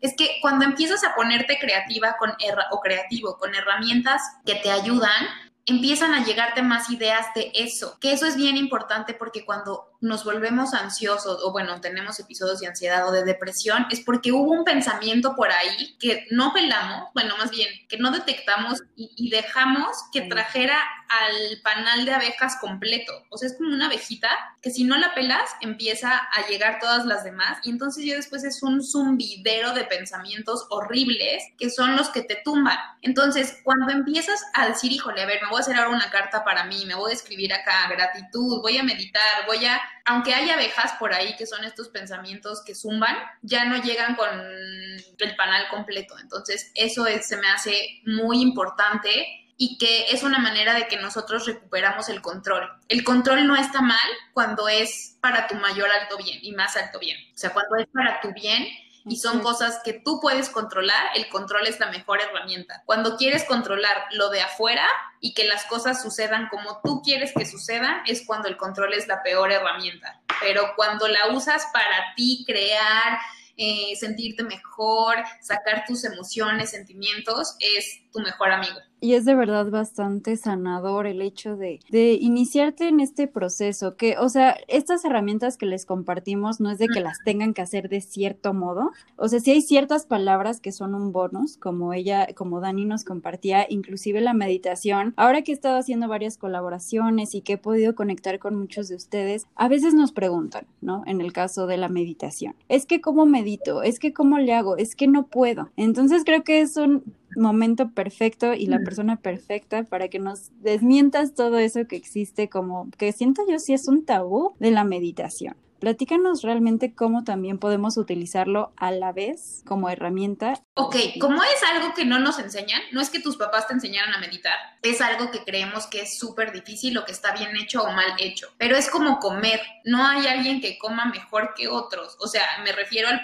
[0.00, 2.32] es que cuando empiezas a ponerte creativa con
[2.70, 5.26] o creativo con herramientas que te ayudan,
[5.66, 10.22] empiezan a llegarte más ideas de eso, que eso es bien importante porque cuando nos
[10.24, 14.64] volvemos ansiosos o bueno, tenemos episodios de ansiedad o de depresión, es porque hubo un
[14.64, 20.20] pensamiento por ahí que no pelamos, bueno, más bien, que no detectamos y, dejamos que
[20.22, 23.12] trajera al panal de abejas completo.
[23.30, 24.28] O sea, es como una abejita
[24.62, 28.44] que si no la pelas empieza a llegar todas las demás y entonces ya después
[28.44, 32.78] es un zumbidero de pensamientos horribles que son los que te tumban.
[33.02, 36.44] Entonces, cuando empiezas a decir, híjole, a ver, me voy a hacer ahora una carta
[36.44, 40.50] para mí, me voy a escribir acá gratitud, voy a meditar, voy a, aunque hay
[40.50, 45.68] abejas por ahí que son estos pensamientos que zumban, ya no llegan con el panal
[45.68, 46.18] completo.
[46.18, 51.46] Entonces, eso se me hace muy importante y que es una manera de que nosotros
[51.46, 52.68] recuperamos el control.
[52.88, 53.98] El control no está mal
[54.32, 57.16] cuando es para tu mayor alto bien y más alto bien.
[57.34, 58.66] O sea, cuando es para tu bien
[59.06, 62.82] y son cosas que tú puedes controlar, el control es la mejor herramienta.
[62.86, 64.86] Cuando quieres controlar lo de afuera
[65.20, 69.06] y que las cosas sucedan como tú quieres que sucedan, es cuando el control es
[69.06, 70.22] la peor herramienta.
[70.40, 73.18] Pero cuando la usas para ti crear,
[73.56, 78.80] eh, sentirte mejor, sacar tus emociones, sentimientos, es tu mejor amigo.
[79.04, 84.16] Y es de verdad bastante sanador el hecho de, de iniciarte en este proceso, que,
[84.16, 87.90] o sea, estas herramientas que les compartimos no es de que las tengan que hacer
[87.90, 92.28] de cierto modo, o sea, si hay ciertas palabras que son un bonus, como ella,
[92.34, 97.42] como Dani nos compartía, inclusive la meditación, ahora que he estado haciendo varias colaboraciones y
[97.42, 101.02] que he podido conectar con muchos de ustedes, a veces nos preguntan, ¿no?
[101.04, 104.78] En el caso de la meditación, es que cómo medito, es que cómo le hago,
[104.78, 105.68] es que no puedo.
[105.76, 107.04] Entonces creo que es un
[107.36, 112.88] momento perfecto y la persona perfecta para que nos desmientas todo eso que existe como
[112.98, 115.56] que siento yo si es un tabú de la meditación.
[115.84, 120.54] Platícanos realmente cómo también podemos utilizarlo a la vez como herramienta.
[120.72, 124.14] Ok, como es algo que no nos enseñan, no es que tus papás te enseñaran
[124.14, 127.82] a meditar, es algo que creemos que es súper difícil o que está bien hecho
[127.82, 132.16] o mal hecho, pero es como comer, no hay alguien que coma mejor que otros,
[132.18, 133.20] o sea, me refiero al,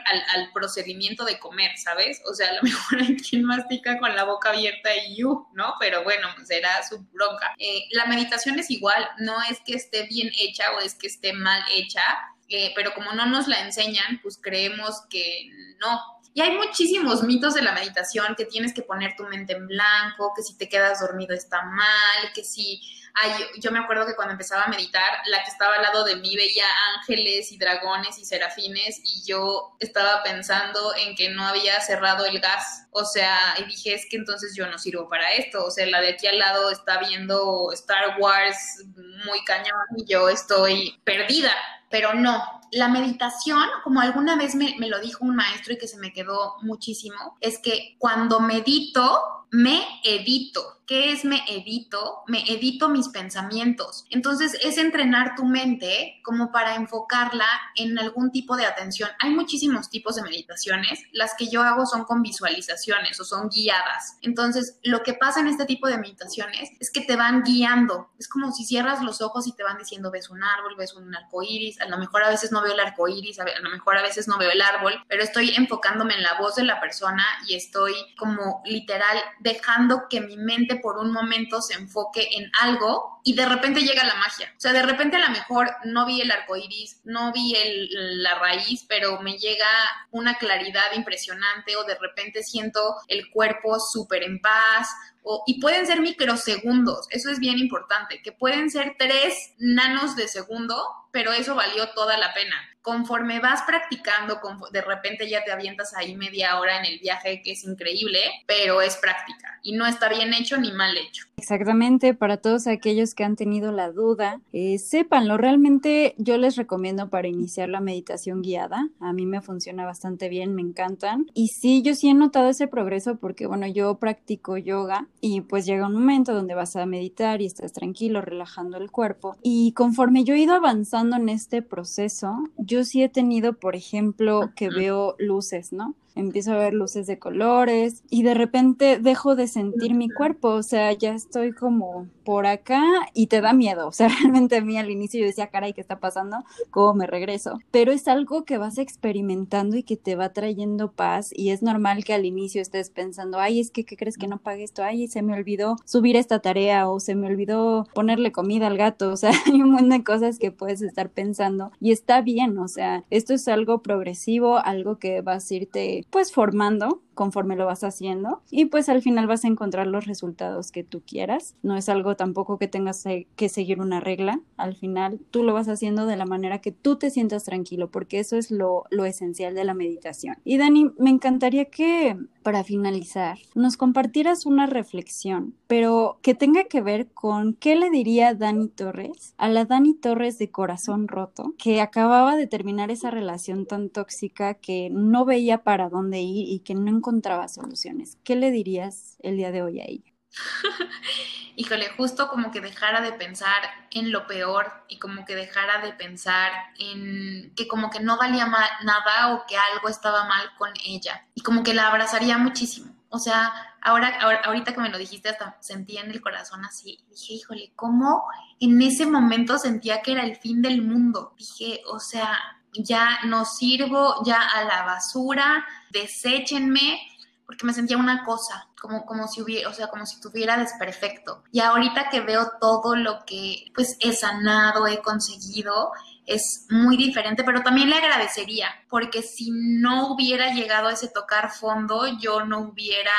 [0.52, 2.20] procedimiento de comer, ¿sabes?
[2.30, 5.76] O sea, a lo mejor hay quien mastica con la boca abierta y you, ¿no?
[5.80, 7.54] Pero bueno, será pues su bronca.
[7.56, 11.32] Eh, la meditación es igual, no es que esté bien hecha o es que esté
[11.32, 12.02] mal hecha,
[12.50, 16.20] eh, pero como no nos la enseñan, pues creemos que no.
[16.34, 20.32] Y hay muchísimos mitos de la meditación, que tienes que poner tu mente en blanco,
[20.36, 22.80] que si te quedas dormido está mal, que si...
[23.12, 26.14] Ay, yo me acuerdo que cuando empezaba a meditar, la que estaba al lado de
[26.14, 26.64] mí veía
[26.96, 32.38] ángeles y dragones y serafines y yo estaba pensando en que no había cerrado el
[32.38, 32.86] gas.
[32.92, 35.64] O sea, y dije, es que entonces yo no sirvo para esto.
[35.64, 38.84] O sea, la de aquí al lado está viendo Star Wars
[39.24, 41.52] muy cañón y yo estoy perdida
[41.90, 42.42] pero no.
[42.72, 46.12] La meditación, como alguna vez me, me, lo dijo un maestro y que se me
[46.12, 50.76] quedó muchísimo, es que cuando medito, me edito.
[50.86, 52.24] ¿Qué es me edito?
[52.26, 54.06] Me edito mis pensamientos.
[54.10, 59.08] Entonces es entrenar tu mente como para enfocarla en algún tipo de atención.
[59.20, 61.00] Hay muchísimos tipos de meditaciones.
[61.12, 64.18] Las que yo hago son con visualizaciones o son guiadas.
[64.22, 68.10] Entonces lo que pasa en este tipo de meditaciones es que te van guiando.
[68.18, 71.14] Es como si cierras los ojos y te van diciendo ves un árbol, ves un
[71.14, 71.79] arco iris.
[71.80, 74.28] A lo mejor a veces no veo el arco iris, a lo mejor a veces
[74.28, 77.94] no veo el árbol, pero estoy enfocándome en la voz de la persona y estoy
[78.16, 83.46] como literal dejando que mi mente por un momento se enfoque en algo y de
[83.46, 84.52] repente llega la magia.
[84.56, 87.54] O sea, de repente a lo mejor no vi el arco iris, no vi
[87.90, 89.66] la raíz, pero me llega
[90.10, 94.88] una claridad impresionante o de repente siento el cuerpo súper en paz.
[95.22, 100.28] O, y pueden ser microsegundos, eso es bien importante, que pueden ser tres nanos de
[100.28, 104.40] segundo, pero eso valió toda la pena conforme vas practicando,
[104.72, 108.80] de repente ya te avientas ahí media hora en el viaje, que es increíble, pero
[108.80, 111.26] es práctica y no está bien hecho ni mal hecho.
[111.36, 117.08] Exactamente, para todos aquellos que han tenido la duda, eh, sépanlo, realmente yo les recomiendo
[117.08, 121.26] para iniciar la meditación guiada, a mí me funciona bastante bien, me encantan.
[121.34, 125.66] Y sí, yo sí he notado ese progreso porque, bueno, yo practico yoga y pues
[125.66, 129.36] llega un momento donde vas a meditar y estás tranquilo, relajando el cuerpo.
[129.42, 134.52] Y conforme yo he ido avanzando en este proceso, yo sí he tenido, por ejemplo,
[134.54, 135.94] que veo luces, ¿no?
[136.14, 140.62] Empiezo a ver luces de colores y de repente dejo de sentir mi cuerpo, o
[140.62, 142.82] sea, ya estoy como por acá
[143.14, 145.80] y te da miedo, o sea, realmente a mí al inicio yo decía, caray, ¿qué
[145.80, 146.44] está pasando?
[146.70, 147.58] ¿Cómo me regreso?
[147.70, 152.04] Pero es algo que vas experimentando y que te va trayendo paz y es normal
[152.04, 154.82] que al inicio estés pensando, ay, es que, ¿qué crees que no pague esto?
[154.82, 159.10] Ay, se me olvidó subir esta tarea o se me olvidó ponerle comida al gato,
[159.10, 162.68] o sea, hay un montón de cosas que puedes estar pensando y está bien, o
[162.68, 167.84] sea, esto es algo progresivo, algo que vas a irte pues formando conforme lo vas
[167.84, 171.54] haciendo y pues al final vas a encontrar los resultados que tú quieras.
[171.62, 173.04] No es algo tampoco que tengas
[173.36, 176.96] que seguir una regla, al final tú lo vas haciendo de la manera que tú
[176.96, 180.36] te sientas tranquilo porque eso es lo, lo esencial de la meditación.
[180.44, 186.80] Y Dani, me encantaría que para finalizar, nos compartieras una reflexión, pero que tenga que
[186.80, 191.80] ver con qué le diría Dani Torres a la Dani Torres de corazón roto, que
[191.80, 196.74] acababa de terminar esa relación tan tóxica que no veía para dónde ir y que
[196.74, 198.18] no encontraba soluciones.
[198.24, 200.09] ¿Qué le dirías el día de hoy a ella?
[201.56, 205.92] híjole, justo como que dejara de pensar en lo peor y como que dejara de
[205.92, 211.26] pensar en que como que no valía nada o que algo estaba mal con ella
[211.34, 212.94] y como que la abrazaría muchísimo.
[213.12, 213.52] O sea,
[213.82, 218.22] ahora, ahorita que me lo dijiste hasta sentí en el corazón así, dije, híjole, ¿cómo
[218.60, 221.34] en ese momento sentía que era el fin del mundo?
[221.36, 222.38] Dije, o sea,
[222.72, 227.00] ya no sirvo, ya a la basura, deséchenme,
[227.46, 231.44] porque me sentía una cosa, como, como si hubiera, o sea, como si tuviera desperfecto.
[231.52, 235.92] Y ahorita que veo todo lo que pues he sanado, he conseguido,
[236.26, 241.52] es muy diferente, pero también le agradecería, porque si no hubiera llegado a ese tocar
[241.52, 243.12] fondo, yo no hubiera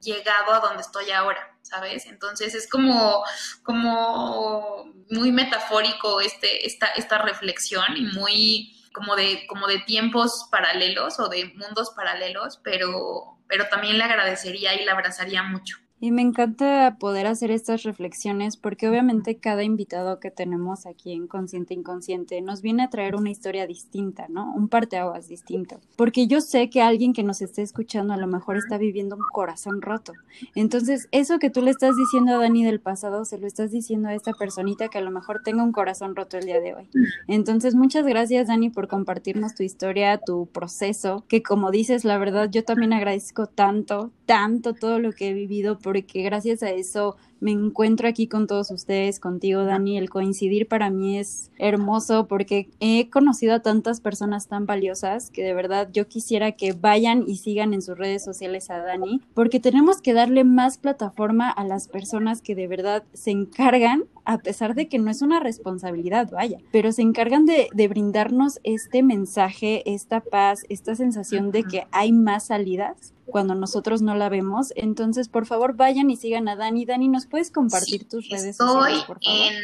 [0.00, 2.06] llegado a donde estoy ahora, ¿sabes?
[2.06, 3.24] Entonces es como,
[3.62, 11.18] como muy metafórico este, esta, esta reflexión y muy como de, como de tiempos paralelos
[11.20, 15.76] o de mundos paralelos, pero, pero también le agradecería y le abrazaría mucho.
[16.02, 21.26] Y me encanta poder hacer estas reflexiones porque obviamente cada invitado que tenemos aquí en
[21.26, 24.50] Consciente Inconsciente nos viene a traer una historia distinta, ¿no?
[24.54, 25.78] Un parteaguas distinto.
[25.96, 29.22] Porque yo sé que alguien que nos esté escuchando a lo mejor está viviendo un
[29.30, 30.14] corazón roto.
[30.54, 34.08] Entonces, eso que tú le estás diciendo a Dani del pasado, se lo estás diciendo
[34.08, 36.88] a esta personita que a lo mejor tenga un corazón roto el día de hoy.
[37.28, 42.48] Entonces, muchas gracias Dani por compartirnos tu historia, tu proceso, que como dices, la verdad
[42.50, 47.52] yo también agradezco tanto, tanto todo lo que he vivido porque gracias a eso me
[47.52, 53.08] encuentro aquí con todos ustedes, contigo Dani, el coincidir para mí es hermoso porque he
[53.10, 57.74] conocido a tantas personas tan valiosas que de verdad yo quisiera que vayan y sigan
[57.74, 62.42] en sus redes sociales a Dani porque tenemos que darle más plataforma a las personas
[62.42, 66.92] que de verdad se encargan, a pesar de que no es una responsabilidad, vaya, pero
[66.92, 72.46] se encargan de, de brindarnos este mensaje, esta paz, esta sensación de que hay más
[72.46, 74.72] salidas cuando nosotros no la vemos.
[74.76, 76.84] Entonces, por favor, vayan y sigan a Dani.
[76.84, 79.40] Dani, ¿nos puedes compartir tus redes sociales, por favor?
[79.40, 79.54] en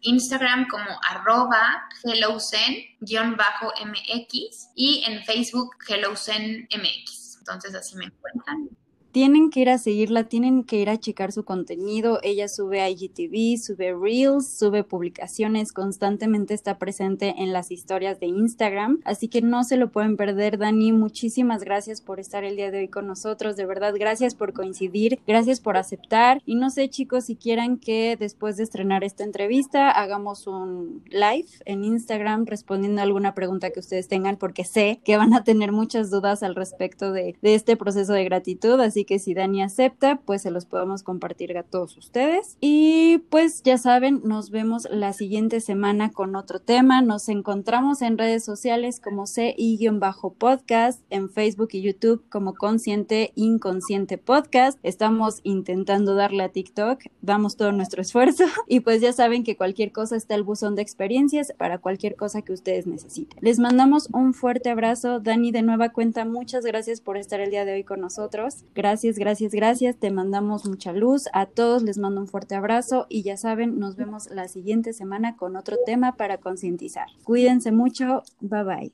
[0.00, 7.36] Instagram como arroba HelloZen-MX y en Facebook HelloZenMX.
[7.38, 8.70] Entonces, así me encuentran
[9.12, 12.18] tienen que ir a seguirla, tienen que ir a checar su contenido.
[12.22, 19.00] Ella sube IGTV, sube Reels, sube publicaciones, constantemente está presente en las historias de Instagram,
[19.04, 20.58] así que no se lo pueden perder.
[20.58, 24.54] Dani, muchísimas gracias por estar el día de hoy con nosotros, de verdad, gracias por
[24.54, 26.42] coincidir, gracias por aceptar.
[26.46, 31.48] Y no sé, chicos, si quieran que después de estrenar esta entrevista hagamos un live
[31.66, 35.70] en Instagram respondiendo a alguna pregunta que ustedes tengan, porque sé que van a tener
[35.70, 40.42] muchas dudas al respecto de, de este proceso de gratitud, que si Dani acepta, pues
[40.42, 42.56] se los podemos compartir a todos ustedes.
[42.60, 47.02] Y pues ya saben, nos vemos la siguiente semana con otro tema.
[47.02, 54.78] Nos encontramos en redes sociales como CI-podcast, en Facebook y YouTube como Consciente Inconsciente Podcast.
[54.82, 59.92] Estamos intentando darle a TikTok, damos todo nuestro esfuerzo y pues ya saben que cualquier
[59.92, 63.38] cosa está el buzón de experiencias para cualquier cosa que ustedes necesiten.
[63.40, 65.20] Les mandamos un fuerte abrazo.
[65.20, 68.64] Dani, de nueva cuenta, muchas gracias por estar el día de hoy con nosotros.
[68.74, 69.96] Gracias Gracias, gracias, gracias.
[69.96, 71.26] Te mandamos mucha luz.
[71.32, 75.34] A todos les mando un fuerte abrazo y ya saben, nos vemos la siguiente semana
[75.34, 77.06] con otro tema para concientizar.
[77.24, 78.22] Cuídense mucho.
[78.42, 78.92] Bye bye.